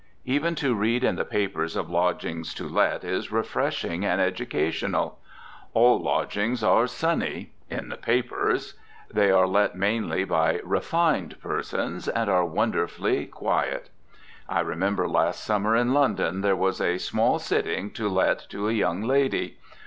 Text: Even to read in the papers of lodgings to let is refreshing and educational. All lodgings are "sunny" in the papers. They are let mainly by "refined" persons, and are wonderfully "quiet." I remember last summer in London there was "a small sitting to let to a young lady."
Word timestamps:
Even 0.25 0.55
to 0.55 0.73
read 0.73 1.03
in 1.03 1.15
the 1.15 1.23
papers 1.23 1.75
of 1.75 1.87
lodgings 1.87 2.55
to 2.55 2.67
let 2.67 3.03
is 3.03 3.31
refreshing 3.31 4.03
and 4.03 4.19
educational. 4.19 5.19
All 5.75 5.99
lodgings 6.01 6.63
are 6.63 6.87
"sunny" 6.87 7.51
in 7.69 7.89
the 7.89 7.97
papers. 7.97 8.73
They 9.13 9.29
are 9.29 9.45
let 9.45 9.75
mainly 9.75 10.23
by 10.23 10.59
"refined" 10.63 11.39
persons, 11.39 12.07
and 12.07 12.31
are 12.31 12.43
wonderfully 12.45 13.27
"quiet." 13.27 13.91
I 14.49 14.61
remember 14.61 15.07
last 15.07 15.43
summer 15.43 15.75
in 15.75 15.93
London 15.93 16.41
there 16.41 16.55
was 16.55 16.81
"a 16.81 16.97
small 16.97 17.37
sitting 17.37 17.91
to 17.91 18.09
let 18.09 18.49
to 18.49 18.69
a 18.69 18.73
young 18.73 19.03
lady." 19.03 19.59